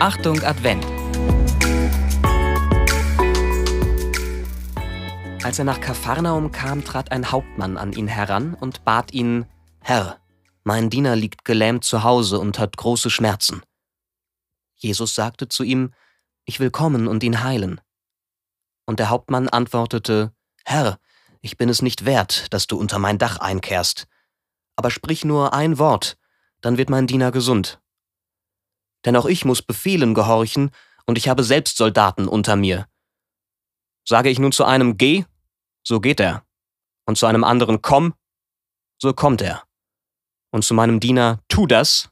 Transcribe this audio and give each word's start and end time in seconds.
Achtung 0.00 0.40
Advent. 0.44 0.86
Als 5.42 5.58
er 5.58 5.64
nach 5.64 5.80
Kapharnaum 5.80 6.52
kam, 6.52 6.84
trat 6.84 7.10
ein 7.10 7.32
Hauptmann 7.32 7.76
an 7.76 7.92
ihn 7.92 8.06
heran 8.06 8.54
und 8.54 8.84
bat 8.84 9.12
ihn: 9.12 9.46
Herr, 9.80 10.20
mein 10.62 10.88
Diener 10.88 11.16
liegt 11.16 11.44
gelähmt 11.44 11.82
zu 11.82 12.04
Hause 12.04 12.38
und 12.38 12.60
hat 12.60 12.76
große 12.76 13.10
Schmerzen. 13.10 13.60
Jesus 14.76 15.16
sagte 15.16 15.48
zu 15.48 15.64
ihm: 15.64 15.92
Ich 16.44 16.60
will 16.60 16.70
kommen 16.70 17.08
und 17.08 17.24
ihn 17.24 17.42
heilen. 17.42 17.80
Und 18.86 19.00
der 19.00 19.10
Hauptmann 19.10 19.48
antwortete: 19.48 20.32
Herr, 20.64 21.00
ich 21.40 21.56
bin 21.56 21.68
es 21.68 21.82
nicht 21.82 22.04
wert, 22.04 22.52
dass 22.54 22.68
du 22.68 22.78
unter 22.78 23.00
mein 23.00 23.18
Dach 23.18 23.40
einkehrst. 23.40 24.06
Aber 24.76 24.92
sprich 24.92 25.24
nur 25.24 25.54
ein 25.54 25.76
Wort, 25.76 26.18
dann 26.60 26.78
wird 26.78 26.88
mein 26.88 27.08
Diener 27.08 27.32
gesund. 27.32 27.80
Denn 29.04 29.16
auch 29.16 29.26
ich 29.26 29.44
muss 29.44 29.62
Befehlen 29.62 30.14
gehorchen, 30.14 30.70
und 31.06 31.16
ich 31.16 31.28
habe 31.28 31.42
selbst 31.42 31.78
Soldaten 31.78 32.28
unter 32.28 32.54
mir. 32.54 32.86
Sage 34.06 34.28
ich 34.28 34.38
nun 34.38 34.52
zu 34.52 34.64
einem 34.64 34.98
Geh, 34.98 35.24
so 35.82 36.00
geht 36.00 36.20
er, 36.20 36.44
und 37.06 37.16
zu 37.16 37.24
einem 37.24 37.44
anderen 37.44 37.80
Komm, 37.80 38.14
so 39.00 39.14
kommt 39.14 39.40
er, 39.40 39.64
und 40.50 40.64
zu 40.64 40.74
meinem 40.74 41.00
Diener 41.00 41.40
Tu 41.48 41.66
das, 41.66 42.10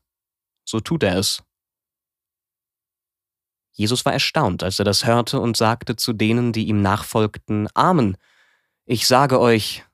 so 0.65 0.81
tut 0.81 1.03
er 1.03 1.19
es. 1.19 1.43
Jesus 3.73 4.07
war 4.07 4.15
erstaunt, 4.15 4.63
als 4.63 4.79
er 4.79 4.87
das 4.87 5.05
hörte 5.05 5.39
und 5.41 5.59
sagte 5.59 5.97
zu 5.97 6.15
denen, 6.15 6.55
die 6.55 6.67
ihm 6.69 6.81
nachfolgten, 6.81 7.69
Amen, 7.75 8.17
ich 8.87 9.07
sage 9.07 9.39
euch, 9.39 9.85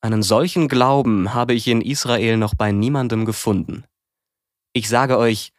einen 0.00 0.22
solchen 0.22 0.66
Glauben 0.66 1.32
habe 1.32 1.54
ich 1.54 1.68
in 1.68 1.80
Israel 1.80 2.36
noch 2.36 2.54
bei 2.54 2.72
niemandem 2.72 3.24
gefunden. 3.24 3.84
Ich 4.72 4.88
sage 4.88 5.16
euch, 5.16 5.53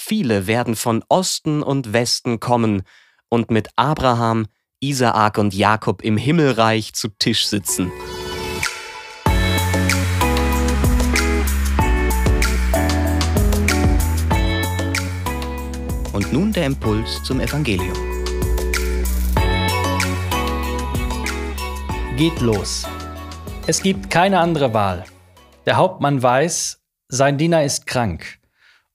viele 0.00 0.46
werden 0.46 0.76
von 0.76 1.04
Osten 1.08 1.62
und 1.62 1.92
Westen 1.92 2.40
kommen 2.40 2.82
und 3.28 3.50
mit 3.50 3.68
Abraham, 3.76 4.46
Isaak 4.80 5.38
und 5.38 5.54
Jakob 5.54 6.02
im 6.02 6.16
Himmelreich 6.16 6.94
zu 6.94 7.08
Tisch 7.08 7.46
sitzen. 7.46 7.92
Und 16.12 16.32
nun 16.32 16.52
der 16.52 16.66
Impuls 16.66 17.22
zum 17.22 17.40
Evangelium. 17.40 17.96
Geht 22.16 22.40
los. 22.40 22.86
Es 23.66 23.82
gibt 23.82 24.10
keine 24.10 24.40
andere 24.40 24.74
Wahl. 24.74 25.04
Der 25.66 25.76
Hauptmann 25.76 26.22
weiß, 26.22 26.80
sein 27.08 27.38
Diener 27.38 27.64
ist 27.64 27.86
krank. 27.86 28.39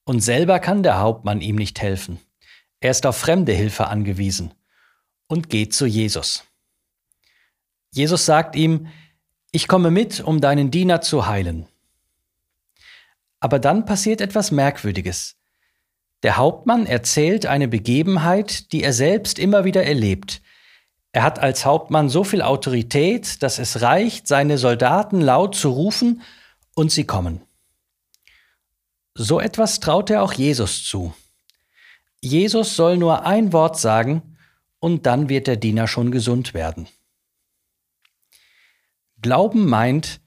Und 0.06 0.22
selber 0.22 0.59
kann 0.59 0.84
der 0.84 1.00
Hauptmann 1.00 1.42
ihm 1.42 1.56
nicht 1.56 1.81
helfen. 1.81 2.20
Er 2.80 2.92
ist 2.92 3.06
auf 3.06 3.17
fremde 3.17 3.52
Hilfe 3.52 3.88
angewiesen 3.88 4.53
und 5.28 5.50
geht 5.50 5.73
zu 5.73 5.86
Jesus. 5.86 6.44
Jesus 7.92 8.25
sagt 8.25 8.56
ihm, 8.56 8.88
ich 9.52 9.67
komme 9.67 9.89
mit, 9.89 10.22
um 10.22 10.42
deinen 10.42 10.70
Diener 10.70 11.02
zu 11.02 11.28
heilen. 11.28 11.67
Aber 13.39 13.58
dann 13.58 13.86
passiert 13.86 14.22
etwas 14.22 14.52
Merkwürdiges. 14.52 15.38
Der 16.23 16.38
Hauptmann 16.38 16.86
erzählt 16.86 17.45
eine 17.45 17.67
Begebenheit, 17.67 18.72
die 18.72 18.84
er 18.84 18.94
selbst 18.94 19.40
immer 19.40 19.66
wieder 19.66 19.84
erlebt. 19.84 20.42
Er 21.12 21.23
hat 21.23 21.40
als 21.40 21.66
Hauptmann 21.66 22.09
so 22.09 22.23
viel 22.23 22.42
Autorität, 22.42 23.42
dass 23.42 23.58
es 23.58 23.81
reicht, 23.81 24.28
seine 24.28 24.58
Soldaten 24.58 25.22
laut 25.22 25.56
zu 25.56 25.69
rufen, 25.69 26.22
und 26.75 26.92
sie 26.92 27.06
kommen. 27.06 27.42
So 29.17 29.39
etwas 29.39 29.80
traut 29.80 30.09
er 30.09 30.23
auch 30.23 30.33
Jesus 30.33 30.83
zu. 30.83 31.13
Jesus 32.19 32.75
soll 32.75 32.97
nur 32.97 33.25
ein 33.25 33.53
Wort 33.53 33.80
sagen, 33.80 34.38
und 34.80 35.06
dann 35.06 35.29
wird 35.29 35.47
der 35.47 35.56
Diener 35.56 35.88
schon 35.88 36.12
gesund 36.12 36.53
werden. 36.53 36.88
Glauben 39.22 39.67
meint, 39.67 40.19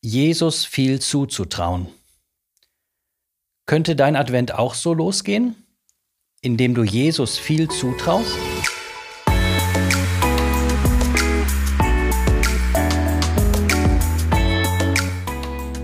Jesus 0.00 0.64
viel 0.64 1.00
zuzutrauen. 1.00 1.88
Könnte 3.66 3.96
dein 3.96 4.14
Advent 4.14 4.54
auch 4.54 4.74
so 4.74 4.94
losgehen, 4.94 5.56
indem 6.40 6.74
du 6.74 6.84
Jesus 6.84 7.36
viel 7.36 7.68
zutraust? 7.68 8.38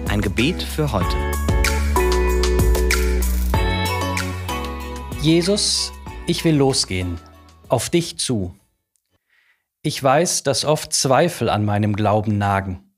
Ein 0.09 0.21
Gebet 0.21 0.63
für 0.63 0.93
heute. 0.93 1.42
Jesus, 5.23 5.93
ich 6.27 6.45
will 6.45 6.57
losgehen, 6.57 7.17
auf 7.69 7.91
dich 7.91 8.19
zu. 8.19 8.57
Ich 9.81 10.03
weiß, 10.03 10.43
dass 10.43 10.65
oft 10.65 10.93
Zweifel 10.93 11.49
an 11.49 11.65
meinem 11.65 11.95
Glauben 11.95 12.39
nagen. 12.39 12.93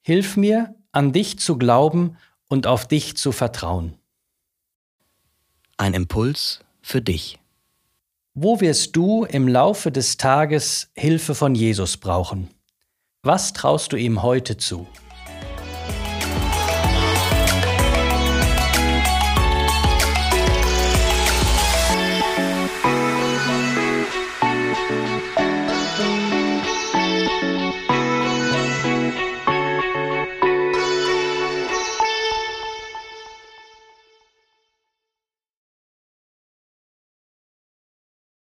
Hilf 0.00 0.38
mir, 0.38 0.74
an 0.92 1.12
dich 1.12 1.38
zu 1.38 1.58
glauben 1.58 2.16
und 2.48 2.66
auf 2.66 2.88
dich 2.88 3.18
zu 3.18 3.32
vertrauen. 3.32 3.98
Ein 5.76 5.92
Impuls 5.92 6.60
für 6.80 7.02
dich. 7.02 7.38
Wo 8.32 8.62
wirst 8.62 8.96
du 8.96 9.24
im 9.24 9.46
Laufe 9.46 9.92
des 9.92 10.16
Tages 10.16 10.90
Hilfe 10.94 11.34
von 11.34 11.54
Jesus 11.54 11.98
brauchen? 11.98 12.48
Was 13.22 13.52
traust 13.52 13.92
du 13.92 13.96
ihm 13.96 14.22
heute 14.22 14.56
zu? 14.56 14.86